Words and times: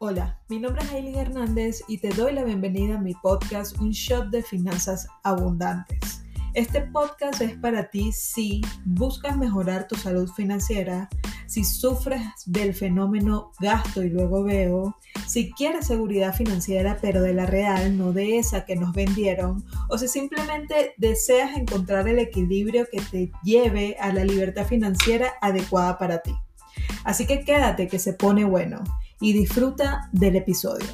Hola, 0.00 0.38
mi 0.48 0.60
nombre 0.60 0.84
es 0.84 0.92
Aileen 0.92 1.16
Hernández 1.16 1.82
y 1.88 1.98
te 1.98 2.10
doy 2.10 2.32
la 2.32 2.44
bienvenida 2.44 2.94
a 2.94 3.00
mi 3.00 3.14
podcast 3.14 3.76
Un 3.80 3.90
Shot 3.90 4.28
de 4.28 4.44
Finanzas 4.44 5.08
Abundantes. 5.24 6.22
Este 6.54 6.82
podcast 6.82 7.40
es 7.40 7.56
para 7.56 7.90
ti 7.90 8.12
si 8.12 8.60
buscas 8.84 9.36
mejorar 9.36 9.88
tu 9.88 9.96
salud 9.96 10.30
financiera, 10.30 11.08
si 11.48 11.64
sufres 11.64 12.22
del 12.46 12.74
fenómeno 12.74 13.50
gasto 13.58 14.04
y 14.04 14.10
luego 14.10 14.44
veo, 14.44 14.96
si 15.26 15.50
quieres 15.50 15.88
seguridad 15.88 16.32
financiera 16.32 16.96
pero 17.02 17.20
de 17.20 17.34
la 17.34 17.46
real, 17.46 17.98
no 17.98 18.12
de 18.12 18.38
esa 18.38 18.66
que 18.66 18.76
nos 18.76 18.92
vendieron, 18.92 19.64
o 19.88 19.98
si 19.98 20.06
simplemente 20.06 20.94
deseas 20.96 21.56
encontrar 21.56 22.06
el 22.06 22.20
equilibrio 22.20 22.86
que 22.88 23.00
te 23.00 23.32
lleve 23.42 23.96
a 23.98 24.12
la 24.12 24.22
libertad 24.22 24.64
financiera 24.64 25.32
adecuada 25.40 25.98
para 25.98 26.18
ti. 26.18 26.36
Así 27.02 27.26
que 27.26 27.44
quédate 27.44 27.88
que 27.88 27.98
se 27.98 28.12
pone 28.12 28.44
bueno 28.44 28.84
y 29.20 29.32
disfruta 29.32 30.08
del 30.12 30.36
episodio. 30.36 30.86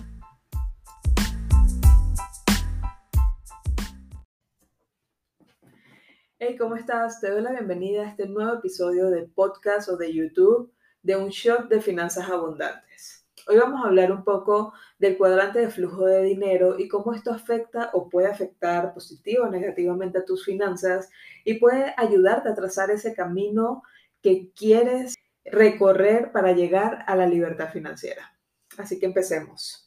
Hey, 6.39 6.57
¿cómo 6.59 6.77
estás? 6.77 7.21
Te 7.21 7.31
doy 7.31 7.43
la 7.43 7.53
bienvenida 7.53 8.03
a 8.03 8.09
este 8.09 8.27
nuevo 8.27 8.55
episodio 8.55 9.11
de 9.11 9.23
podcast 9.23 9.89
o 9.89 9.97
de 9.97 10.13
YouTube 10.13 10.73
de 11.03 11.17
un 11.17 11.29
shot 11.29 11.69
de 11.69 11.81
finanzas 11.81 12.29
abundantes. 12.31 13.27
Hoy 13.47 13.59
vamos 13.59 13.85
a 13.85 13.89
hablar 13.89 14.11
un 14.11 14.25
poco 14.25 14.73
del 14.99 15.19
cuadrante 15.19 15.59
de 15.59 15.71
flujo 15.71 16.07
de 16.07 16.23
dinero 16.23 16.79
y 16.79 16.89
cómo 16.89 17.13
esto 17.13 17.31
afecta 17.31 17.91
o 17.93 18.09
puede 18.09 18.29
afectar 18.29 18.95
positivo 18.95 19.45
o 19.45 19.51
negativamente 19.51 20.19
a 20.19 20.25
tus 20.25 20.47
finanzas 20.47 21.11
y 21.45 21.55
puede 21.59 21.93
ayudarte 21.99 22.49
a 22.49 22.55
trazar 22.55 22.91
ese 22.91 23.15
camino 23.15 23.83
que 24.23 24.51
quieres 24.55 25.14
recorrer 25.45 26.33
para 26.33 26.53
llegar 26.53 27.05
a 27.07 27.17
la 27.17 27.27
libertad 27.27 27.71
financiera. 27.71 28.37
Así 28.77 28.99
que 28.99 29.07
empecemos. 29.07 29.85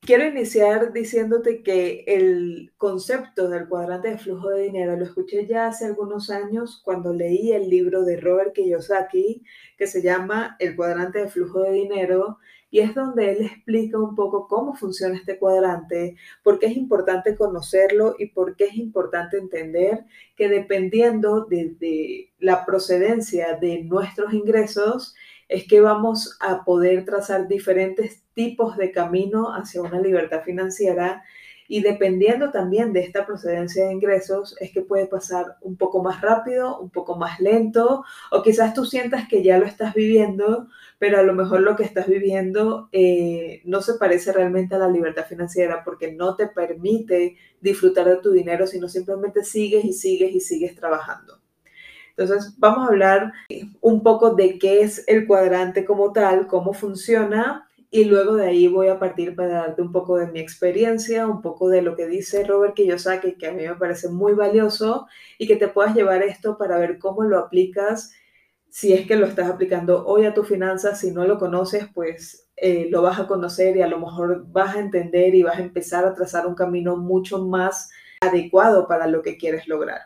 Quiero 0.00 0.24
iniciar 0.24 0.92
diciéndote 0.92 1.62
que 1.62 2.04
el 2.06 2.72
concepto 2.76 3.48
del 3.48 3.68
cuadrante 3.68 4.08
de 4.08 4.18
flujo 4.18 4.48
de 4.48 4.62
dinero 4.62 4.96
lo 4.96 5.04
escuché 5.04 5.46
ya 5.46 5.66
hace 5.66 5.86
algunos 5.86 6.30
años 6.30 6.80
cuando 6.84 7.12
leí 7.12 7.52
el 7.52 7.68
libro 7.68 8.04
de 8.04 8.18
Robert 8.18 8.54
Kiyosaki 8.54 9.44
que 9.76 9.86
se 9.86 10.00
llama 10.00 10.56
El 10.60 10.76
cuadrante 10.76 11.18
de 11.18 11.28
flujo 11.28 11.62
de 11.62 11.72
dinero 11.72 12.38
y 12.70 12.80
es 12.80 12.94
donde 12.94 13.32
él 13.32 13.46
explica 13.46 13.98
un 13.98 14.14
poco 14.14 14.46
cómo 14.46 14.74
funciona 14.74 15.16
este 15.16 15.38
cuadrante, 15.38 16.16
por 16.42 16.58
qué 16.58 16.66
es 16.66 16.76
importante 16.76 17.36
conocerlo 17.36 18.14
y 18.18 18.26
por 18.26 18.56
qué 18.56 18.64
es 18.66 18.76
importante 18.76 19.38
entender 19.38 20.04
que 20.36 20.48
dependiendo 20.48 21.46
de, 21.46 22.30
la 22.38 22.66
procedencia 22.66 23.54
de 23.54 23.82
nuestros 23.84 24.32
ingresos, 24.32 25.14
es 25.48 25.66
que 25.66 25.80
vamos 25.80 26.36
a 26.40 26.64
poder 26.64 27.06
trazar 27.06 27.48
diferentes 27.48 28.22
tipos 28.34 28.76
de 28.76 28.92
camino 28.92 29.54
hacia 29.54 29.80
una 29.80 30.00
libertad 30.00 30.42
financiera 30.42 31.24
y 31.70 31.82
dependiendo 31.82 32.50
también 32.50 32.94
de 32.94 33.00
esta 33.00 33.26
procedencia 33.26 33.84
de 33.84 33.92
ingresos, 33.92 34.56
es 34.58 34.72
que 34.72 34.80
puede 34.80 35.06
pasar 35.06 35.58
un 35.60 35.76
poco 35.76 36.02
más 36.02 36.22
rápido, 36.22 36.80
un 36.80 36.88
poco 36.88 37.16
más 37.16 37.38
lento, 37.40 38.04
o 38.30 38.42
quizás 38.42 38.72
tú 38.72 38.86
sientas 38.86 39.28
que 39.28 39.42
ya 39.42 39.58
lo 39.58 39.66
estás 39.66 39.92
viviendo, 39.94 40.68
pero 40.98 41.18
a 41.18 41.22
lo 41.22 41.34
mejor 41.34 41.60
lo 41.60 41.76
que 41.76 41.84
estás 41.84 42.06
viviendo 42.08 42.88
eh, 42.90 43.60
no 43.64 43.82
se 43.82 43.94
parece 43.94 44.32
realmente 44.32 44.76
a 44.76 44.78
la 44.78 44.88
libertad 44.88 45.26
financiera 45.26 45.84
porque 45.84 46.10
no 46.10 46.36
te 46.36 46.46
permite 46.46 47.36
disfrutar 47.60 48.06
de 48.06 48.16
tu 48.16 48.32
dinero, 48.32 48.66
sino 48.66 48.88
simplemente 48.88 49.44
sigues 49.44 49.84
y 49.84 49.92
sigues 49.92 50.34
y 50.34 50.40
sigues 50.40 50.74
trabajando. 50.74 51.38
Entonces, 52.16 52.54
vamos 52.58 52.84
a 52.84 52.88
hablar 52.88 53.32
un 53.82 54.02
poco 54.02 54.34
de 54.34 54.58
qué 54.58 54.80
es 54.80 55.04
el 55.06 55.26
cuadrante 55.26 55.84
como 55.84 56.12
tal, 56.12 56.46
cómo 56.46 56.72
funciona 56.72 57.67
y 57.90 58.04
luego 58.04 58.36
de 58.36 58.46
ahí 58.46 58.68
voy 58.68 58.88
a 58.88 58.98
partir 58.98 59.34
para 59.34 59.54
darte 59.54 59.80
un 59.80 59.92
poco 59.92 60.18
de 60.18 60.26
mi 60.26 60.40
experiencia, 60.40 61.26
un 61.26 61.40
poco 61.40 61.68
de 61.68 61.80
lo 61.80 61.96
que 61.96 62.06
dice 62.06 62.44
Robert 62.44 62.74
Kiyosaki, 62.74 63.34
que 63.34 63.46
a 63.46 63.52
mí 63.52 63.66
me 63.66 63.76
parece 63.76 64.08
muy 64.08 64.34
valioso 64.34 65.06
y 65.38 65.46
que 65.46 65.56
te 65.56 65.68
puedas 65.68 65.94
llevar 65.94 66.22
esto 66.22 66.58
para 66.58 66.78
ver 66.78 66.98
cómo 66.98 67.22
lo 67.22 67.38
aplicas, 67.38 68.12
si 68.68 68.92
es 68.92 69.06
que 69.06 69.16
lo 69.16 69.26
estás 69.26 69.48
aplicando 69.48 70.06
hoy 70.06 70.26
a 70.26 70.34
tus 70.34 70.46
finanzas, 70.46 71.00
si 71.00 71.10
no 71.10 71.24
lo 71.24 71.38
conoces, 71.38 71.86
pues 71.94 72.48
eh, 72.56 72.88
lo 72.90 73.00
vas 73.00 73.18
a 73.18 73.26
conocer 73.26 73.76
y 73.76 73.82
a 73.82 73.88
lo 73.88 73.98
mejor 73.98 74.44
vas 74.48 74.76
a 74.76 74.80
entender 74.80 75.34
y 75.34 75.42
vas 75.42 75.58
a 75.58 75.62
empezar 75.62 76.04
a 76.04 76.14
trazar 76.14 76.46
un 76.46 76.54
camino 76.54 76.96
mucho 76.96 77.44
más 77.46 77.90
adecuado 78.20 78.86
para 78.86 79.06
lo 79.06 79.22
que 79.22 79.38
quieres 79.38 79.66
lograr. 79.66 80.00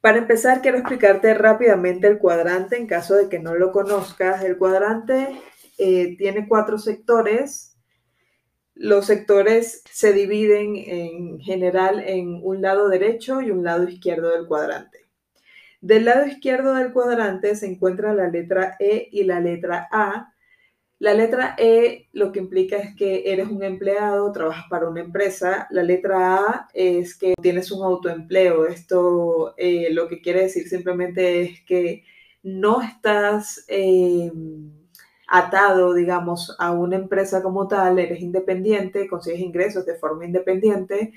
Para 0.00 0.18
empezar, 0.18 0.62
quiero 0.62 0.78
explicarte 0.78 1.34
rápidamente 1.34 2.06
el 2.06 2.18
cuadrante 2.18 2.76
en 2.76 2.86
caso 2.86 3.14
de 3.16 3.28
que 3.28 3.40
no 3.40 3.54
lo 3.54 3.72
conozcas. 3.72 4.44
El 4.44 4.56
cuadrante 4.56 5.36
eh, 5.78 6.16
tiene 6.16 6.48
cuatro 6.48 6.78
sectores. 6.78 7.76
Los 8.74 9.06
sectores 9.06 9.82
se 9.90 10.12
dividen 10.12 10.76
en 10.76 11.40
general 11.40 12.00
en 12.00 12.40
un 12.42 12.60
lado 12.60 12.88
derecho 12.88 13.40
y 13.40 13.50
un 13.50 13.64
lado 13.64 13.88
izquierdo 13.88 14.30
del 14.30 14.46
cuadrante. 14.46 15.06
Del 15.80 16.04
lado 16.06 16.26
izquierdo 16.26 16.74
del 16.74 16.92
cuadrante 16.92 17.54
se 17.56 17.66
encuentra 17.66 18.12
la 18.12 18.28
letra 18.28 18.76
E 18.78 19.08
y 19.10 19.24
la 19.24 19.40
letra 19.40 19.88
A. 19.90 20.32
La 20.98 21.14
letra 21.14 21.54
E 21.58 22.08
lo 22.12 22.32
que 22.32 22.40
implica 22.40 22.76
es 22.76 22.96
que 22.96 23.30
eres 23.32 23.48
un 23.48 23.62
empleado, 23.62 24.32
trabajas 24.32 24.64
para 24.70 24.88
una 24.88 25.00
empresa. 25.00 25.66
La 25.70 25.82
letra 25.82 26.36
A 26.36 26.68
es 26.74 27.16
que 27.16 27.34
tienes 27.40 27.70
un 27.70 27.84
autoempleo. 27.84 28.66
Esto 28.66 29.54
eh, 29.56 29.88
lo 29.92 30.08
que 30.08 30.20
quiere 30.20 30.42
decir 30.42 30.68
simplemente 30.68 31.42
es 31.42 31.64
que 31.64 32.04
no 32.42 32.82
estás... 32.82 33.64
Eh, 33.68 34.30
atado, 35.26 35.94
digamos, 35.94 36.54
a 36.58 36.72
una 36.72 36.96
empresa 36.96 37.42
como 37.42 37.68
tal, 37.68 37.98
eres 37.98 38.20
independiente, 38.20 39.08
consigues 39.08 39.40
ingresos 39.40 39.84
de 39.86 39.96
forma 39.96 40.24
independiente, 40.24 41.12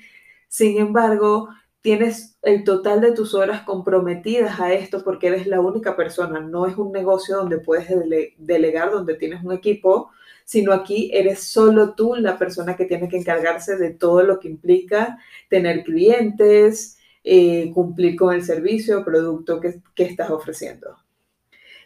sin 0.48 0.78
embargo, 0.78 1.48
tienes 1.80 2.36
el 2.42 2.64
total 2.64 3.00
de 3.00 3.12
tus 3.12 3.34
horas 3.34 3.62
comprometidas 3.62 4.60
a 4.60 4.72
esto 4.72 5.02
porque 5.04 5.28
eres 5.28 5.46
la 5.46 5.60
única 5.60 5.96
persona, 5.96 6.40
no 6.40 6.66
es 6.66 6.76
un 6.76 6.92
negocio 6.92 7.36
donde 7.36 7.58
puedes 7.58 7.88
delegar, 8.36 8.90
donde 8.90 9.14
tienes 9.14 9.42
un 9.44 9.52
equipo, 9.52 10.10
sino 10.44 10.72
aquí 10.72 11.10
eres 11.14 11.44
solo 11.44 11.94
tú 11.94 12.16
la 12.16 12.36
persona 12.36 12.76
que 12.76 12.84
tiene 12.84 13.08
que 13.08 13.16
encargarse 13.16 13.76
de 13.76 13.90
todo 13.90 14.22
lo 14.24 14.40
que 14.40 14.48
implica 14.48 15.18
tener 15.48 15.84
clientes, 15.84 16.98
eh, 17.22 17.70
cumplir 17.72 18.16
con 18.16 18.34
el 18.34 18.42
servicio 18.42 19.00
o 19.00 19.04
producto 19.04 19.60
que, 19.60 19.80
que 19.94 20.02
estás 20.04 20.30
ofreciendo. 20.30 20.96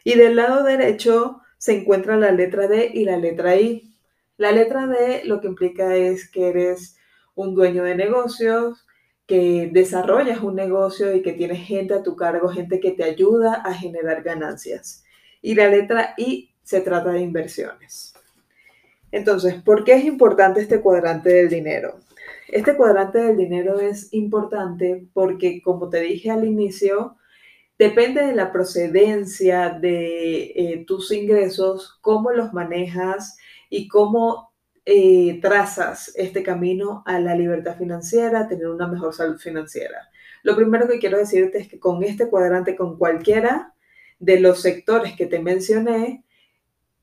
Y 0.02 0.16
del 0.16 0.36
lado 0.36 0.64
derecho, 0.64 1.42
se 1.64 1.72
encuentra 1.72 2.18
la 2.18 2.30
letra 2.30 2.68
D 2.68 2.90
y 2.92 3.06
la 3.06 3.16
letra 3.16 3.56
I. 3.56 3.96
La 4.36 4.52
letra 4.52 4.86
D 4.86 5.22
lo 5.24 5.40
que 5.40 5.46
implica 5.46 5.96
es 5.96 6.30
que 6.30 6.48
eres 6.50 6.98
un 7.34 7.54
dueño 7.54 7.84
de 7.84 7.94
negocios, 7.94 8.84
que 9.26 9.70
desarrollas 9.72 10.42
un 10.42 10.56
negocio 10.56 11.16
y 11.16 11.22
que 11.22 11.32
tienes 11.32 11.66
gente 11.66 11.94
a 11.94 12.02
tu 12.02 12.16
cargo, 12.16 12.50
gente 12.50 12.80
que 12.80 12.90
te 12.90 13.02
ayuda 13.02 13.54
a 13.54 13.72
generar 13.72 14.22
ganancias. 14.22 15.04
Y 15.40 15.54
la 15.54 15.70
letra 15.70 16.12
I 16.18 16.50
se 16.62 16.82
trata 16.82 17.12
de 17.12 17.22
inversiones. 17.22 18.12
Entonces, 19.10 19.54
¿por 19.54 19.84
qué 19.84 19.94
es 19.94 20.04
importante 20.04 20.60
este 20.60 20.82
cuadrante 20.82 21.30
del 21.30 21.48
dinero? 21.48 21.98
Este 22.48 22.76
cuadrante 22.76 23.20
del 23.20 23.38
dinero 23.38 23.80
es 23.80 24.12
importante 24.12 25.06
porque, 25.14 25.62
como 25.62 25.88
te 25.88 26.00
dije 26.00 26.30
al 26.30 26.44
inicio, 26.44 27.16
Depende 27.78 28.24
de 28.24 28.34
la 28.34 28.52
procedencia 28.52 29.70
de 29.70 30.52
eh, 30.54 30.84
tus 30.86 31.10
ingresos, 31.10 31.98
cómo 32.00 32.30
los 32.30 32.52
manejas 32.52 33.36
y 33.68 33.88
cómo 33.88 34.52
eh, 34.86 35.40
trazas 35.40 36.12
este 36.14 36.42
camino 36.42 37.02
a 37.06 37.18
la 37.18 37.34
libertad 37.34 37.76
financiera, 37.76 38.40
a 38.40 38.48
tener 38.48 38.68
una 38.68 38.86
mejor 38.86 39.12
salud 39.12 39.38
financiera. 39.38 40.08
Lo 40.42 40.54
primero 40.54 40.86
que 40.86 40.98
quiero 40.98 41.18
decirte 41.18 41.58
es 41.58 41.68
que 41.68 41.80
con 41.80 42.04
este 42.04 42.28
cuadrante, 42.28 42.76
con 42.76 42.96
cualquiera 42.96 43.74
de 44.18 44.38
los 44.38 44.62
sectores 44.62 45.16
que 45.16 45.26
te 45.26 45.40
mencioné, 45.40 46.24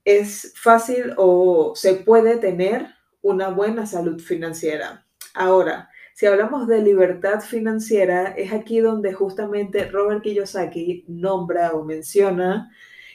es 0.05 0.53
fácil 0.55 1.13
o 1.17 1.73
se 1.75 1.95
puede 1.95 2.37
tener 2.37 2.87
una 3.21 3.49
buena 3.49 3.85
salud 3.85 4.19
financiera. 4.19 5.05
Ahora, 5.33 5.89
si 6.13 6.25
hablamos 6.25 6.67
de 6.67 6.81
libertad 6.81 7.41
financiera, 7.41 8.33
es 8.37 8.53
aquí 8.53 8.79
donde 8.79 9.13
justamente 9.13 9.85
Robert 9.85 10.21
Kiyosaki 10.21 11.05
nombra 11.07 11.71
o 11.73 11.83
menciona 11.83 12.71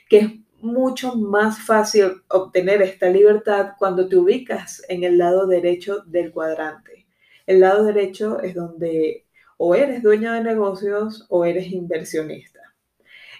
que 0.08 0.18
es 0.18 0.30
mucho 0.60 1.14
más 1.14 1.58
fácil 1.58 2.22
obtener 2.28 2.82
esta 2.82 3.08
libertad 3.08 3.72
cuando 3.78 4.08
te 4.08 4.16
ubicas 4.16 4.82
en 4.88 5.04
el 5.04 5.18
lado 5.18 5.46
derecho 5.46 6.02
del 6.06 6.32
cuadrante. 6.32 7.06
El 7.46 7.60
lado 7.60 7.84
derecho 7.84 8.40
es 8.40 8.54
donde 8.54 9.26
o 9.58 9.74
eres 9.74 10.02
dueño 10.02 10.32
de 10.32 10.42
negocios 10.42 11.26
o 11.28 11.44
eres 11.44 11.70
inversionista. 11.70 12.60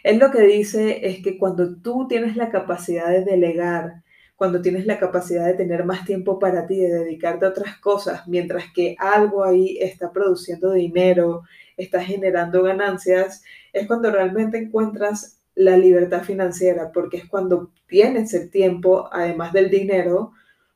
Él 0.02 0.18
lo 0.18 0.30
que 0.30 0.42
dice 0.42 1.06
es 1.06 1.22
que 1.22 1.38
cuando 1.38 1.76
tú 1.76 2.06
tienes 2.08 2.36
la 2.36 2.50
capacidad 2.50 3.10
de 3.10 3.24
delegar, 3.24 4.04
cuando 4.36 4.60
tienes 4.60 4.86
la 4.86 4.98
capacidad 4.98 5.46
de 5.46 5.54
tener 5.54 5.84
más 5.84 6.04
tiempo 6.04 6.38
para 6.38 6.66
ti, 6.66 6.78
de 6.78 7.04
dedicarte 7.04 7.46
a 7.46 7.48
otras 7.48 7.78
cosas, 7.78 8.28
mientras 8.28 8.70
que 8.72 8.94
algo 8.98 9.42
ahí 9.44 9.78
está 9.80 10.12
produciendo 10.12 10.72
dinero, 10.72 11.42
está 11.76 12.02
generando 12.02 12.62
ganancias, 12.62 13.42
es 13.72 13.86
cuando 13.86 14.10
realmente 14.10 14.58
encuentras 14.58 15.40
la 15.54 15.76
libertad 15.78 16.22
financiera, 16.22 16.92
porque 16.92 17.16
es 17.16 17.24
cuando 17.24 17.72
tienes 17.86 18.34
el 18.34 18.50
tiempo, 18.50 19.08
además 19.10 19.54
del 19.54 19.70
dinero, 19.70 20.32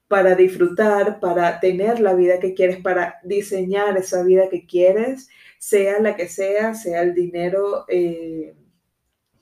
para 0.08 0.34
disfrutar, 0.34 1.20
para 1.20 1.60
tener 1.60 2.00
la 2.00 2.14
vida 2.14 2.40
que 2.40 2.54
quieres, 2.54 2.78
para 2.78 3.20
diseñar 3.22 3.96
esa 3.96 4.24
vida 4.24 4.48
que 4.50 4.66
quieres, 4.66 5.28
sea 5.58 6.00
la 6.00 6.16
que 6.16 6.28
sea, 6.28 6.74
sea 6.74 7.02
el 7.02 7.14
dinero 7.14 7.84
eh, 7.88 8.54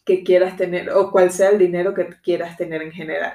que 0.04 0.24
quieras 0.24 0.56
tener 0.56 0.90
o 0.90 1.10
cual 1.12 1.30
sea 1.30 1.50
el 1.50 1.58
dinero 1.58 1.94
que 1.94 2.08
quieras 2.22 2.56
tener 2.56 2.82
en 2.82 2.92
general. 2.92 3.34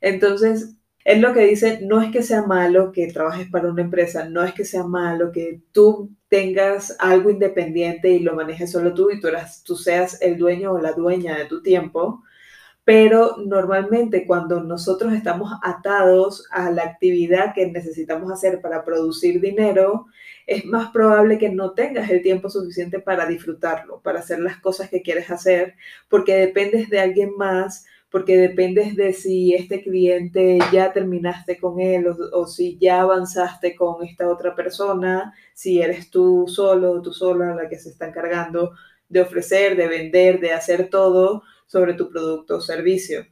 Entonces, 0.00 0.76
es 1.04 1.20
lo 1.20 1.32
que 1.32 1.46
dice, 1.46 1.80
no 1.82 2.02
es 2.02 2.10
que 2.12 2.22
sea 2.22 2.42
malo 2.42 2.92
que 2.92 3.10
trabajes 3.12 3.48
para 3.50 3.70
una 3.70 3.82
empresa, 3.82 4.28
no 4.28 4.44
es 4.44 4.52
que 4.52 4.64
sea 4.64 4.84
malo 4.84 5.32
que 5.32 5.62
tú 5.72 6.10
tengas 6.28 6.96
algo 6.98 7.30
independiente 7.30 8.10
y 8.10 8.18
lo 8.18 8.34
manejes 8.34 8.70
solo 8.70 8.92
tú 8.92 9.10
y 9.10 9.20
tú, 9.20 9.28
tú 9.64 9.76
seas 9.76 10.20
el 10.20 10.36
dueño 10.36 10.72
o 10.72 10.78
la 10.78 10.92
dueña 10.92 11.36
de 11.38 11.46
tu 11.46 11.62
tiempo, 11.62 12.22
pero 12.84 13.36
normalmente 13.38 14.26
cuando 14.26 14.62
nosotros 14.62 15.12
estamos 15.12 15.52
atados 15.62 16.46
a 16.50 16.70
la 16.70 16.84
actividad 16.84 17.54
que 17.54 17.66
necesitamos 17.66 18.30
hacer 18.32 18.60
para 18.60 18.84
producir 18.84 19.40
dinero, 19.40 20.06
es 20.46 20.64
más 20.64 20.90
probable 20.90 21.38
que 21.38 21.50
no 21.50 21.72
tengas 21.72 22.08
el 22.10 22.22
tiempo 22.22 22.48
suficiente 22.48 23.00
para 23.00 23.26
disfrutarlo, 23.26 24.00
para 24.00 24.20
hacer 24.20 24.40
las 24.40 24.58
cosas 24.58 24.88
que 24.88 25.02
quieres 25.02 25.30
hacer, 25.30 25.74
porque 26.08 26.34
dependes 26.36 26.88
de 26.88 27.00
alguien 27.00 27.36
más 27.36 27.84
porque 28.10 28.36
dependes 28.38 28.96
de 28.96 29.12
si 29.12 29.54
este 29.54 29.82
cliente 29.82 30.58
ya 30.72 30.92
terminaste 30.92 31.58
con 31.58 31.80
él 31.80 32.06
o, 32.08 32.46
si 32.46 32.78
ya 32.78 33.02
avanzaste 33.02 33.76
con 33.76 34.04
esta 34.04 34.28
otra 34.28 34.54
persona, 34.54 35.34
si 35.52 35.82
eres 35.82 36.10
tú 36.10 36.46
solo 36.48 36.92
o 36.92 37.02
tú 37.02 37.12
sola 37.12 37.54
la 37.54 37.68
que 37.68 37.78
se 37.78 37.90
está 37.90 38.08
encargando 38.08 38.72
de 39.08 39.20
ofrecer, 39.20 39.76
de 39.76 39.88
vender, 39.88 40.40
de 40.40 40.52
hacer 40.52 40.88
todo 40.88 41.42
sobre 41.66 41.94
tu 41.94 42.08
producto 42.10 42.56
o 42.56 42.60
servicio. 42.60 43.26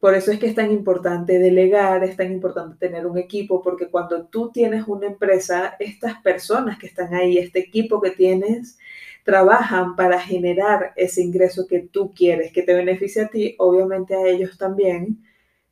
Por 0.00 0.14
eso 0.14 0.30
es 0.30 0.38
que 0.38 0.46
es 0.46 0.54
tan 0.54 0.70
importante 0.70 1.40
delegar, 1.40 2.04
es 2.04 2.16
tan 2.16 2.30
importante 2.32 2.76
tener 2.78 3.04
un 3.06 3.18
equipo, 3.18 3.62
porque 3.62 3.88
cuando 3.88 4.26
tú 4.26 4.52
tienes 4.52 4.86
una 4.86 5.08
empresa, 5.08 5.74
estas 5.80 6.20
personas 6.22 6.78
que 6.78 6.86
están 6.86 7.14
ahí, 7.14 7.36
este 7.36 7.58
equipo 7.58 8.00
que 8.00 8.12
tienes, 8.12 8.78
trabajan 9.28 9.94
para 9.94 10.18
generar 10.18 10.94
ese 10.96 11.20
ingreso 11.20 11.66
que 11.66 11.80
tú 11.80 12.14
quieres, 12.14 12.50
que 12.50 12.62
te 12.62 12.72
beneficie 12.72 13.20
a 13.20 13.28
ti, 13.28 13.56
obviamente 13.58 14.14
a 14.14 14.26
ellos 14.26 14.56
también, 14.56 15.22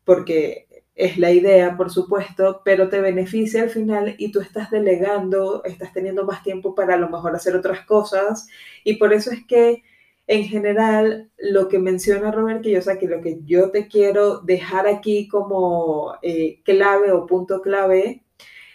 porque 0.05 0.67
es 0.95 1.17
la 1.17 1.31
idea, 1.31 1.75
por 1.75 1.91
supuesto, 1.91 2.61
pero 2.67 2.91
te 2.91 3.01
beneficia 3.01 3.63
al 3.63 3.71
final 3.71 4.15
y 4.19 4.31
tú 4.31 4.41
estás 4.41 4.71
delegando, 4.71 5.65
estás 5.65 5.95
teniendo 5.95 6.27
más 6.27 6.43
tiempo 6.43 6.75
para 6.75 6.97
a 6.97 6.99
lo 6.99 7.09
mejor 7.09 7.35
hacer 7.35 7.57
otras 7.57 7.81
cosas. 7.87 8.47
Y 8.85 8.97
por 8.97 9.15
eso 9.15 9.31
es 9.31 9.47
que 9.47 9.83
en 10.27 10.45
general 10.45 11.31
lo 11.39 11.69
que 11.69 11.79
menciona 11.79 12.33
Robert 12.33 12.63
que 12.63 12.79
que 13.01 13.09
lo 13.09 13.23
que 13.23 13.39
yo 13.47 13.71
te 13.71 13.89
quiero 13.89 14.41
dejar 14.41 14.87
aquí 14.87 15.29
como 15.29 16.13
eh, 16.21 16.61
clave 16.63 17.11
o 17.11 17.25
punto 17.25 17.63
clave 17.63 18.23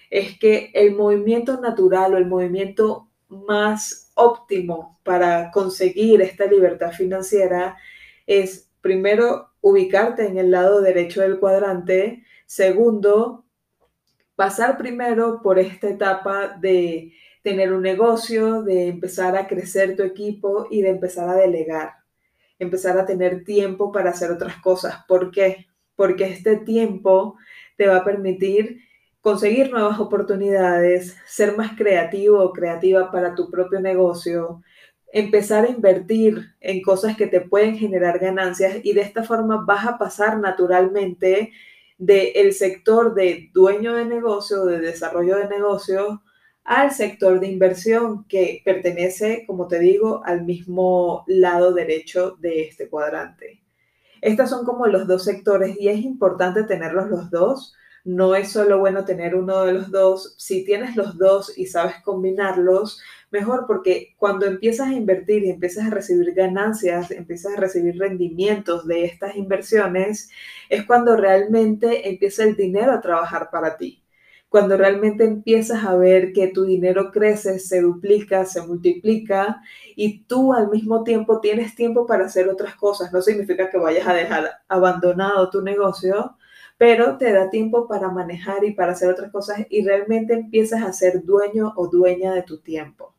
es 0.09 0.39
que 0.39 0.71
el 0.73 0.95
movimiento 0.95 1.61
natural 1.61 2.15
o 2.15 2.17
el 2.17 2.25
movimiento 2.25 3.09
más 3.29 4.10
óptimo 4.21 4.99
para 5.03 5.51
conseguir 5.51 6.21
esta 6.21 6.45
libertad 6.45 6.91
financiera 6.91 7.77
es, 8.25 8.71
primero, 8.81 9.51
ubicarte 9.61 10.25
en 10.25 10.37
el 10.37 10.51
lado 10.51 10.81
derecho 10.81 11.21
del 11.21 11.39
cuadrante. 11.39 12.23
Segundo, 12.45 13.45
pasar 14.35 14.77
primero 14.77 15.41
por 15.41 15.59
esta 15.59 15.89
etapa 15.89 16.57
de 16.59 17.13
tener 17.43 17.73
un 17.73 17.81
negocio, 17.81 18.63
de 18.63 18.87
empezar 18.87 19.35
a 19.35 19.47
crecer 19.47 19.95
tu 19.95 20.03
equipo 20.03 20.67
y 20.69 20.81
de 20.81 20.89
empezar 20.89 21.29
a 21.29 21.35
delegar, 21.35 21.93
empezar 22.59 22.97
a 22.97 23.05
tener 23.05 23.43
tiempo 23.43 23.91
para 23.91 24.11
hacer 24.11 24.31
otras 24.31 24.57
cosas. 24.57 25.03
¿Por 25.07 25.31
qué? 25.31 25.67
Porque 25.95 26.25
este 26.25 26.57
tiempo 26.57 27.37
te 27.77 27.87
va 27.87 27.97
a 27.97 28.03
permitir 28.03 28.81
conseguir 29.21 29.71
nuevas 29.71 29.99
oportunidades, 29.99 31.15
ser 31.25 31.55
más 31.55 31.77
creativo 31.77 32.43
o 32.43 32.51
creativa 32.51 33.11
para 33.11 33.35
tu 33.35 33.49
propio 33.49 33.79
negocio, 33.79 34.61
empezar 35.13 35.65
a 35.65 35.69
invertir 35.69 36.55
en 36.59 36.81
cosas 36.81 37.15
que 37.15 37.27
te 37.27 37.41
pueden 37.41 37.77
generar 37.77 38.19
ganancias 38.19 38.77
y 38.83 38.93
de 38.93 39.01
esta 39.01 39.23
forma 39.23 39.63
vas 39.65 39.85
a 39.85 39.97
pasar 39.97 40.39
naturalmente 40.39 41.51
del 41.97 42.53
sector 42.53 43.13
de 43.13 43.51
dueño 43.53 43.93
de 43.93 44.05
negocio, 44.05 44.65
de 44.65 44.79
desarrollo 44.79 45.37
de 45.37 45.47
negocio, 45.47 46.23
al 46.63 46.91
sector 46.91 47.39
de 47.39 47.47
inversión 47.47 48.25
que 48.27 48.61
pertenece, 48.65 49.43
como 49.45 49.67
te 49.67 49.79
digo, 49.79 50.23
al 50.25 50.43
mismo 50.45 51.23
lado 51.27 51.73
derecho 51.73 52.37
de 52.39 52.63
este 52.63 52.89
cuadrante. 52.89 53.61
Estos 54.21 54.49
son 54.49 54.65
como 54.65 54.87
los 54.87 55.07
dos 55.07 55.23
sectores 55.23 55.75
y 55.79 55.89
es 55.89 55.99
importante 55.99 56.63
tenerlos 56.63 57.09
los 57.09 57.29
dos 57.29 57.75
no 58.03 58.35
es 58.35 58.51
solo 58.51 58.79
bueno 58.79 59.05
tener 59.05 59.35
uno 59.35 59.63
de 59.63 59.73
los 59.73 59.91
dos, 59.91 60.35
si 60.37 60.65
tienes 60.65 60.95
los 60.95 61.17
dos 61.17 61.57
y 61.57 61.67
sabes 61.67 61.95
combinarlos, 62.03 63.01
mejor 63.31 63.65
porque 63.67 64.15
cuando 64.17 64.45
empiezas 64.45 64.89
a 64.89 64.93
invertir 64.93 65.43
y 65.43 65.49
empiezas 65.51 65.87
a 65.87 65.89
recibir 65.89 66.33
ganancias, 66.33 67.11
empiezas 67.11 67.53
a 67.53 67.59
recibir 67.59 67.97
rendimientos 67.97 68.87
de 68.87 69.05
estas 69.05 69.35
inversiones, 69.35 70.29
es 70.69 70.85
cuando 70.85 71.15
realmente 71.15 72.09
empieza 72.09 72.43
el 72.43 72.55
dinero 72.55 72.91
a 72.91 73.01
trabajar 73.01 73.49
para 73.51 73.77
ti. 73.77 74.03
Cuando 74.49 74.75
realmente 74.75 75.23
empiezas 75.23 75.85
a 75.85 75.95
ver 75.95 76.33
que 76.33 76.49
tu 76.49 76.65
dinero 76.65 77.11
crece, 77.11 77.57
se 77.57 77.79
duplica, 77.81 78.45
se 78.45 78.61
multiplica 78.61 79.61
y 79.95 80.23
tú 80.23 80.51
al 80.53 80.69
mismo 80.69 81.05
tiempo 81.05 81.39
tienes 81.39 81.73
tiempo 81.73 82.05
para 82.05 82.25
hacer 82.25 82.49
otras 82.49 82.75
cosas. 82.75 83.13
No 83.13 83.21
significa 83.21 83.69
que 83.69 83.77
vayas 83.77 84.05
a 84.09 84.13
dejar 84.13 84.49
abandonado 84.67 85.49
tu 85.49 85.61
negocio, 85.61 86.35
pero 86.81 87.15
te 87.15 87.31
da 87.31 87.51
tiempo 87.51 87.87
para 87.87 88.09
manejar 88.09 88.63
y 88.63 88.73
para 88.73 88.93
hacer 88.93 89.07
otras 89.07 89.31
cosas 89.31 89.67
y 89.69 89.85
realmente 89.85 90.33
empiezas 90.33 90.81
a 90.81 90.91
ser 90.91 91.23
dueño 91.23 91.73
o 91.75 91.87
dueña 91.87 92.33
de 92.33 92.41
tu 92.41 92.57
tiempo. 92.57 93.13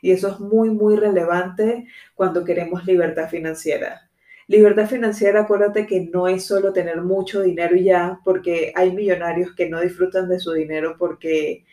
Y 0.00 0.12
eso 0.12 0.28
es 0.28 0.40
muy, 0.40 0.70
muy 0.70 0.96
relevante 0.96 1.86
cuando 2.14 2.42
queremos 2.42 2.86
libertad 2.86 3.28
financiera. 3.28 4.08
Libertad 4.46 4.88
financiera, 4.88 5.42
acuérdate 5.42 5.86
que 5.86 6.08
no 6.10 6.26
es 6.26 6.46
solo 6.46 6.72
tener 6.72 7.02
mucho 7.02 7.42
dinero 7.42 7.76
y 7.76 7.84
ya, 7.84 8.18
porque 8.24 8.72
hay 8.74 8.92
millonarios 8.92 9.54
que 9.54 9.68
no 9.68 9.82
disfrutan 9.82 10.26
de 10.30 10.40
su 10.40 10.52
dinero 10.54 10.96
porque 10.98 11.66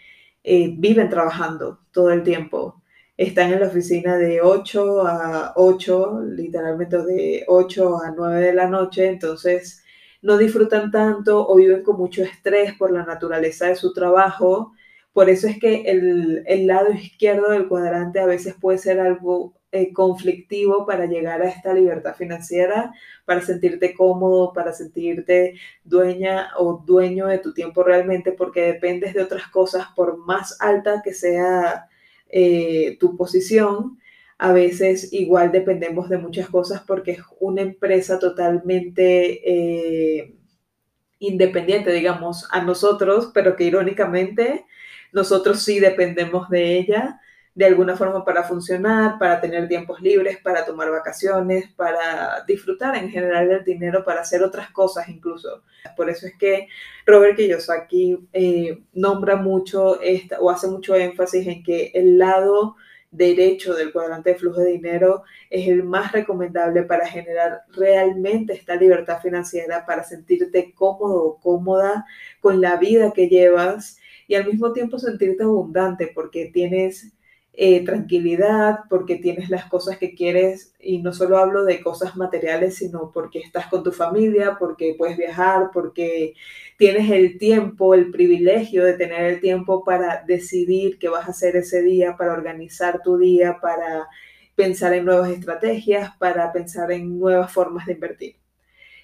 eh, 0.43 0.73
viven 0.77 1.07
trabajando 1.07 1.79
todo 1.93 2.11
el 2.11 2.23
tiempo. 2.23 2.81
Están 3.15 3.53
en 3.53 3.61
la 3.61 3.67
oficina 3.67 4.17
de 4.17 4.41
8 4.41 5.07
a 5.07 5.53
8, 5.55 6.21
literalmente 6.35 6.97
de 6.97 7.45
8 7.47 7.97
a 8.03 8.11
9 8.11 8.41
de 8.41 8.53
la 8.53 8.67
noche, 8.67 9.07
entonces 9.07 9.85
no 10.21 10.37
disfrutan 10.37 10.91
tanto 10.91 11.47
o 11.47 11.55
viven 11.55 11.83
con 11.83 11.97
mucho 11.97 12.23
estrés 12.23 12.73
por 12.73 12.91
la 12.91 13.05
naturaleza 13.05 13.67
de 13.67 13.75
su 13.75 13.93
trabajo. 13.93 14.73
Por 15.13 15.29
eso 15.29 15.47
es 15.47 15.59
que 15.59 15.83
el, 15.83 16.67
lado 16.67 16.91
izquierdo 16.91 17.51
del 17.51 17.67
cuadrante 17.67 18.19
a 18.19 18.25
veces 18.25 18.55
puede 18.59 18.77
ser 18.77 18.99
algo 18.99 19.53
eh, 19.71 19.93
conflictivo 19.93 20.85
para 20.85 21.05
llegar 21.05 21.41
a 21.41 21.49
esta 21.49 21.73
libertad 21.73 22.15
financiera, 22.15 22.93
para 23.25 23.41
sentirte 23.41 23.93
cómodo, 23.93 24.53
para 24.53 24.73
sentirte 24.73 25.55
dueña 25.83 26.49
o 26.57 26.83
dueño 26.85 27.27
de 27.27 27.39
tu 27.39 27.53
tiempo 27.53 27.83
realmente, 27.83 28.31
porque 28.31 28.61
dependes 28.61 29.13
de 29.13 29.21
otras 29.23 29.47
cosas, 29.47 29.87
por 29.95 30.17
más 30.17 30.57
alta 30.59 31.01
que 31.03 31.13
sea 31.13 31.87
eh, 32.29 32.97
tu 32.99 33.15
posición, 33.17 33.98
a 34.39 34.53
veces 34.53 35.11
igual 35.11 35.51
dependemos 35.51 36.09
de 36.09 36.17
muchas 36.17 36.49
cosas 36.49 36.81
porque 36.87 37.11
es 37.11 37.19
una 37.41 37.61
empresa 37.61 38.17
totalmente 38.19 39.41
eh, 39.43 40.33
independiente, 41.19 41.91
digamos, 41.91 42.47
a 42.49 42.61
nosotros, 42.61 43.31
pero 43.33 43.57
que 43.57 43.65
irónicamente 43.65 44.65
nosotros 45.11 45.61
sí 45.61 45.81
dependemos 45.81 46.49
de 46.49 46.77
ella 46.77 47.19
de 47.53 47.65
alguna 47.65 47.97
forma 47.97 48.23
para 48.23 48.43
funcionar, 48.43 49.19
para 49.19 49.41
tener 49.41 49.67
tiempos 49.67 49.99
libres, 49.99 50.37
para 50.37 50.65
tomar 50.65 50.89
vacaciones, 50.89 51.69
para 51.75 52.45
disfrutar 52.47 52.95
en 52.95 53.09
general 53.09 53.49
del 53.49 53.65
dinero, 53.65 54.05
para 54.05 54.21
hacer 54.21 54.41
otras 54.41 54.71
cosas 54.71 55.09
incluso. 55.09 55.63
Por 55.97 56.09
eso 56.09 56.25
es 56.25 56.37
que 56.37 56.69
Robert 57.05 57.35
Kiyosaki 57.35 58.29
eh, 58.31 58.83
nombra 58.93 59.35
mucho 59.35 59.99
esta, 59.99 60.39
o 60.39 60.49
hace 60.49 60.67
mucho 60.67 60.95
énfasis 60.95 61.45
en 61.47 61.61
que 61.61 61.91
el 61.93 62.17
lado 62.17 62.77
derecho 63.11 63.73
del 63.73 63.91
cuadrante 63.91 64.31
de 64.31 64.39
flujo 64.39 64.61
de 64.61 64.71
dinero 64.71 65.23
es 65.49 65.67
el 65.67 65.83
más 65.83 66.11
recomendable 66.11 66.83
para 66.83 67.07
generar 67.07 67.63
realmente 67.69 68.53
esta 68.53 68.75
libertad 68.75 69.19
financiera, 69.21 69.85
para 69.85 70.03
sentirte 70.03 70.73
cómodo 70.73 71.23
o 71.23 71.39
cómoda 71.39 72.05
con 72.39 72.61
la 72.61 72.77
vida 72.77 73.11
que 73.13 73.27
llevas 73.27 73.97
y 74.27 74.35
al 74.35 74.45
mismo 74.45 74.73
tiempo 74.73 74.99
sentirte 74.99 75.43
abundante 75.43 76.11
porque 76.13 76.51
tienes 76.53 77.11
eh, 77.53 77.83
tranquilidad, 77.83 78.79
porque 78.89 79.17
tienes 79.17 79.49
las 79.49 79.65
cosas 79.65 79.97
que 79.97 80.15
quieres, 80.15 80.73
y 80.79 80.99
no 80.99 81.13
solo 81.13 81.37
hablo 81.37 81.65
de 81.65 81.81
cosas 81.81 82.15
materiales, 82.15 82.75
sino 82.77 83.11
porque 83.11 83.39
estás 83.39 83.67
con 83.67 83.83
tu 83.83 83.91
familia, 83.91 84.57
porque 84.59 84.95
puedes 84.97 85.17
viajar, 85.17 85.71
porque 85.73 86.35
tienes 86.77 87.11
el 87.11 87.37
tiempo, 87.37 87.93
el 87.93 88.11
privilegio 88.11 88.85
de 88.85 88.93
tener 88.93 89.25
el 89.25 89.41
tiempo 89.41 89.83
para 89.83 90.23
decidir 90.25 90.97
qué 90.99 91.09
vas 91.09 91.27
a 91.27 91.31
hacer 91.31 91.57
ese 91.57 91.81
día, 91.81 92.15
para 92.17 92.33
organizar 92.33 93.01
tu 93.03 93.17
día, 93.17 93.57
para 93.61 94.07
pensar 94.55 94.93
en 94.93 95.05
nuevas 95.05 95.29
estrategias, 95.31 96.15
para 96.17 96.51
pensar 96.53 96.91
en 96.91 97.19
nuevas 97.19 97.51
formas 97.51 97.85
de 97.85 97.93
invertir. 97.93 98.35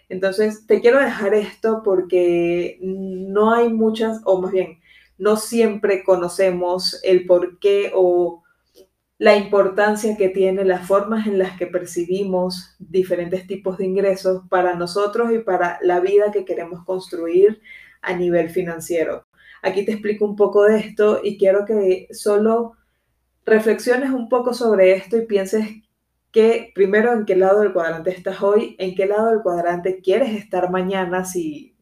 Entonces, 0.09 0.67
te 0.67 0.81
quiero 0.81 0.99
dejar 0.99 1.33
esto 1.33 1.81
porque 1.83 2.77
no 2.81 3.53
hay 3.53 3.69
muchas, 3.69 4.21
o 4.25 4.41
más 4.41 4.51
bien, 4.51 4.79
no 5.17 5.37
siempre 5.37 6.03
conocemos 6.03 6.99
el 7.03 7.25
por 7.25 7.59
qué 7.59 7.91
o 7.93 8.43
la 9.17 9.37
importancia 9.37 10.17
que 10.17 10.29
tiene 10.29 10.65
las 10.65 10.85
formas 10.87 11.25
en 11.25 11.37
las 11.37 11.57
que 11.57 11.67
percibimos 11.67 12.75
diferentes 12.79 13.47
tipos 13.47 13.77
de 13.77 13.85
ingresos 13.85 14.43
para 14.49 14.75
nosotros 14.75 15.31
y 15.31 15.39
para 15.39 15.79
la 15.81 16.01
vida 16.01 16.31
que 16.33 16.43
queremos 16.43 16.83
construir 16.83 17.61
a 18.01 18.13
nivel 18.13 18.49
financiero. 18.49 19.25
Aquí 19.61 19.85
te 19.85 19.93
explico 19.93 20.25
un 20.25 20.35
poco 20.35 20.63
de 20.63 20.79
esto 20.79 21.21
y 21.23 21.37
quiero 21.37 21.65
que 21.65 22.07
solo 22.11 22.73
reflexiones 23.45 24.11
un 24.11 24.27
poco 24.27 24.53
sobre 24.53 24.93
esto 24.93 25.17
y 25.17 25.25
pienses 25.25 25.67
que 26.31 26.71
primero 26.75 27.13
en 27.13 27.25
qué 27.25 27.37
lado 27.37 27.61
del 27.61 27.71
cuadrante 27.71 28.11
estás 28.11 28.41
hoy, 28.41 28.75
en 28.79 28.95
qué 28.95 29.05
lado 29.05 29.29
del 29.29 29.41
cuadrante 29.41 30.01
quieres 30.01 30.35
estar 30.35 30.69
mañana 30.69 31.23
si, 31.23 31.74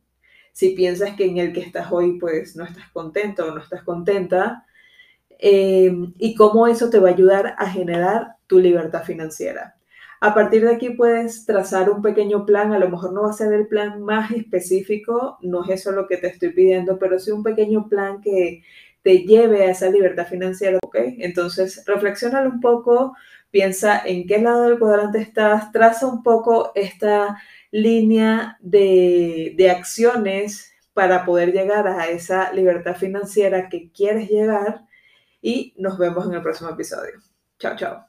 si 0.53 0.69
piensas 0.69 1.15
que 1.15 1.25
en 1.25 1.39
el 1.39 1.51
que 1.51 1.60
estás 1.60 1.91
hoy 1.91 2.19
pues 2.19 2.55
no 2.55 2.63
estás 2.63 2.89
contento 2.93 3.48
o 3.48 3.51
no 3.51 3.62
estás 3.62 3.83
contenta 3.83 4.65
em, 5.39 6.13
y 6.17 6.36
cómo 6.36 6.67
eso 6.67 6.89
te 6.89 7.00
va 7.00 7.10
a 7.10 7.13
ayudar 7.13 7.55
a 7.57 7.69
generar 7.69 8.38
tu 8.48 8.60
libertad 8.60 9.03
financiera. 9.03 9.75
A 10.22 10.33
partir 10.33 10.63
de 10.63 10.74
aquí 10.74 10.91
puedes 10.91 11.45
trazar 11.45 11.89
un 11.89 12.01
pequeño 12.01 12.45
plan, 12.45 12.72
a 12.72 12.79
lo 12.79 12.89
mejor 12.89 13.12
no 13.12 13.24
va 13.24 13.31
a 13.31 13.33
ser 13.33 13.51
el 13.51 13.67
plan 13.67 14.01
más 14.01 14.31
específico, 14.31 15.38
no 15.41 15.65
es 15.65 15.81
eso 15.81 15.91
lo 15.91 16.07
que 16.07 16.15
te 16.17 16.27
estoy 16.27 16.53
pidiendo, 16.53 16.98
pero 16.98 17.19
sí 17.19 17.31
un 17.31 17.43
pequeño 17.43 17.89
plan 17.89 18.22
que 18.22 18.63
te 19.01 19.19
lleve 19.25 19.63
a 19.65 19.72
esa 19.72 19.89
libertad 19.89 20.25
financiera, 20.27 20.79
¿ok? 20.81 20.95
Entonces, 21.17 21.83
reflexiona 21.86 22.41
un 22.41 22.62
poco, 22.62 23.17
piensa 23.51 24.01
en 24.05 24.25
qué 24.25 24.39
lado 24.39 24.63
del 24.63 24.79
cuadrante 24.79 25.19
estás, 25.19 25.74
traza 25.74 26.07
un 26.07 26.24
poco 26.24 26.72
esta 26.74 27.38
línea 27.74 28.56
de, 28.62 29.56
de 29.58 29.72
acciones 29.72 30.72
para 30.94 31.25
poder 31.25 31.51
llegar 31.51 31.88
a 31.88 32.08
esa 32.08 32.53
libertad 32.53 32.96
financiera 32.96 33.68
que 33.68 33.92
quieres 33.92 34.30
llegar 34.30 34.86
y 35.42 35.74
nos 35.77 35.98
vemos 35.98 36.27
en 36.27 36.36
el 36.36 36.44
próximo 36.44 36.70
episodio. 36.70 37.13
Chao, 37.58 37.75
chao. 37.75 38.06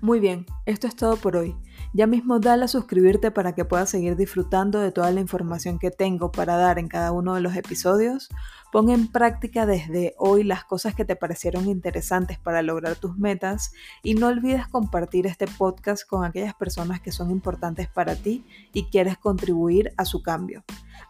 Muy 0.00 0.18
bien, 0.18 0.44
esto 0.66 0.88
es 0.88 0.96
todo 0.96 1.16
por 1.16 1.36
hoy. 1.36 1.54
Ya 1.96 2.08
mismo 2.08 2.40
dale 2.40 2.64
a 2.64 2.68
suscribirte 2.68 3.30
para 3.30 3.54
que 3.54 3.64
puedas 3.64 3.88
seguir 3.88 4.16
disfrutando 4.16 4.80
de 4.80 4.90
toda 4.90 5.12
la 5.12 5.20
información 5.20 5.78
que 5.78 5.92
tengo 5.92 6.32
para 6.32 6.56
dar 6.56 6.80
en 6.80 6.88
cada 6.88 7.12
uno 7.12 7.36
de 7.36 7.40
los 7.40 7.54
episodios. 7.54 8.30
Pon 8.72 8.90
en 8.90 9.06
práctica 9.06 9.64
desde 9.64 10.12
hoy 10.18 10.42
las 10.42 10.64
cosas 10.64 10.96
que 10.96 11.04
te 11.04 11.14
parecieron 11.14 11.68
interesantes 11.68 12.36
para 12.36 12.62
lograr 12.62 12.96
tus 12.96 13.16
metas 13.16 13.70
y 14.02 14.14
no 14.14 14.26
olvides 14.26 14.66
compartir 14.66 15.28
este 15.28 15.46
podcast 15.46 16.04
con 16.04 16.24
aquellas 16.24 16.54
personas 16.54 17.00
que 17.00 17.12
son 17.12 17.30
importantes 17.30 17.86
para 17.86 18.16
ti 18.16 18.44
y 18.72 18.86
quieres 18.86 19.16
contribuir 19.16 19.92
a 19.96 20.04
su 20.04 20.20
cambio. 20.20 20.64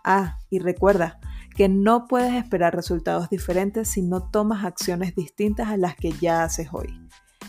Ah, 0.05 0.37
y 0.51 0.59
recuerda 0.59 1.19
que 1.57 1.71
no 1.71 2.09
puedes 2.09 2.35
esperar 2.35 2.77
resultados 2.77 3.31
diferentes 3.31 3.89
si 3.89 4.03
no 4.03 4.29
tomas 4.29 4.67
acciones 4.67 5.15
distintas 5.15 5.69
a 5.69 5.79
las 5.79 5.97
que 5.97 6.13
ya 6.13 6.45
haces 6.45 6.69
hoy. 6.73 7.01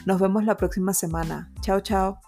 Nos 0.06 0.22
vemos 0.22 0.46
la 0.46 0.56
próxima 0.56 0.94
semana. 0.94 1.52
Chao, 1.60 1.82
chao. 1.82 2.22